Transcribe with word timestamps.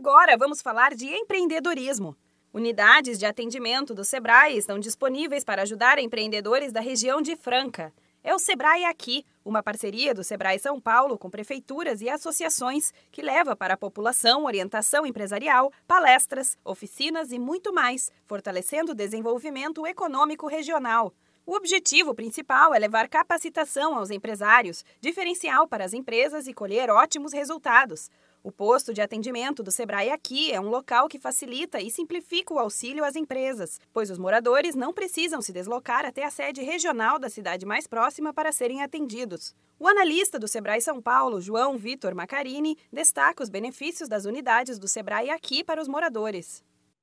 Agora 0.00 0.34
vamos 0.34 0.62
falar 0.62 0.94
de 0.94 1.04
empreendedorismo. 1.04 2.16
Unidades 2.54 3.18
de 3.18 3.26
atendimento 3.26 3.94
do 3.94 4.02
Sebrae 4.02 4.56
estão 4.56 4.78
disponíveis 4.78 5.44
para 5.44 5.60
ajudar 5.60 5.98
empreendedores 5.98 6.72
da 6.72 6.80
região 6.80 7.20
de 7.20 7.36
Franca. 7.36 7.92
É 8.24 8.34
o 8.34 8.38
Sebrae 8.38 8.86
Aqui, 8.86 9.26
uma 9.44 9.62
parceria 9.62 10.14
do 10.14 10.24
Sebrae 10.24 10.58
São 10.58 10.80
Paulo 10.80 11.18
com 11.18 11.28
prefeituras 11.28 12.00
e 12.00 12.08
associações 12.08 12.94
que 13.12 13.20
leva 13.20 13.54
para 13.54 13.74
a 13.74 13.76
população 13.76 14.46
orientação 14.46 15.04
empresarial, 15.04 15.70
palestras, 15.86 16.56
oficinas 16.64 17.30
e 17.30 17.38
muito 17.38 17.70
mais, 17.70 18.10
fortalecendo 18.26 18.92
o 18.92 18.94
desenvolvimento 18.94 19.86
econômico 19.86 20.46
regional. 20.46 21.12
O 21.44 21.54
objetivo 21.54 22.14
principal 22.14 22.72
é 22.72 22.78
levar 22.78 23.06
capacitação 23.06 23.98
aos 23.98 24.10
empresários, 24.10 24.82
diferencial 24.98 25.68
para 25.68 25.84
as 25.84 25.92
empresas 25.92 26.46
e 26.46 26.54
colher 26.54 26.88
ótimos 26.88 27.34
resultados. 27.34 28.10
O 28.42 28.50
posto 28.50 28.94
de 28.94 29.02
atendimento 29.02 29.62
do 29.62 29.70
Sebrae 29.70 30.08
aqui 30.08 30.50
é 30.50 30.58
um 30.58 30.70
local 30.70 31.08
que 31.08 31.18
facilita 31.18 31.78
e 31.78 31.90
simplifica 31.90 32.54
o 32.54 32.58
auxílio 32.58 33.04
às 33.04 33.14
empresas, 33.14 33.78
pois 33.92 34.10
os 34.10 34.16
moradores 34.16 34.74
não 34.74 34.94
precisam 34.94 35.42
se 35.42 35.52
deslocar 35.52 36.06
até 36.06 36.24
a 36.24 36.30
sede 36.30 36.62
regional 36.62 37.18
da 37.18 37.28
cidade 37.28 37.66
mais 37.66 37.86
próxima 37.86 38.32
para 38.32 38.50
serem 38.50 38.82
atendidos. 38.82 39.54
O 39.78 39.86
analista 39.86 40.38
do 40.38 40.48
Sebrae 40.48 40.80
São 40.80 41.02
Paulo, 41.02 41.38
João 41.38 41.76
Vitor 41.76 42.14
Macarini, 42.14 42.78
destaca 42.90 43.42
os 43.42 43.50
benefícios 43.50 44.08
das 44.08 44.24
unidades 44.24 44.78
do 44.78 44.88
Sebrae 44.88 45.28
aqui 45.28 45.62
para 45.62 45.82
os 45.82 45.88
moradores 45.88 46.62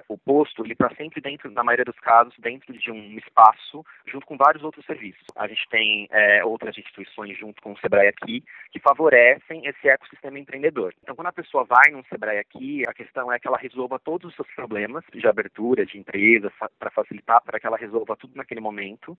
o 0.09 0.17
posto 0.17 0.63
ele 0.63 0.73
está 0.73 0.89
sempre 0.95 1.21
dentro, 1.21 1.51
na 1.51 1.63
maioria 1.63 1.85
dos 1.85 1.99
casos, 1.99 2.33
dentro 2.39 2.73
de 2.73 2.91
um 2.91 3.17
espaço, 3.17 3.85
junto 4.05 4.25
com 4.25 4.37
vários 4.37 4.63
outros 4.63 4.85
serviços. 4.85 5.25
A 5.35 5.47
gente 5.47 5.67
tem 5.69 6.07
é, 6.11 6.43
outras 6.45 6.77
instituições 6.77 7.37
junto 7.37 7.61
com 7.61 7.73
o 7.73 7.77
Sebrae 7.79 8.07
aqui 8.07 8.43
que 8.71 8.79
favorecem 8.79 9.65
esse 9.65 9.89
ecossistema 9.89 10.39
empreendedor. 10.39 10.93
Então, 11.03 11.15
quando 11.15 11.27
a 11.27 11.33
pessoa 11.33 11.65
vai 11.65 11.91
num 11.91 12.03
Sebrae 12.05 12.39
aqui, 12.39 12.83
a 12.87 12.93
questão 12.93 13.31
é 13.31 13.39
que 13.39 13.47
ela 13.47 13.57
resolva 13.57 13.99
todos 13.99 14.29
os 14.29 14.35
seus 14.35 14.47
problemas 14.55 15.03
de 15.13 15.27
abertura 15.27 15.85
de 15.85 15.97
empresa, 15.97 16.51
para 16.79 16.91
facilitar, 16.91 17.41
para 17.43 17.59
que 17.59 17.67
ela 17.67 17.77
resolva 17.77 18.15
tudo 18.15 18.35
naquele 18.35 18.61
momento. 18.61 19.17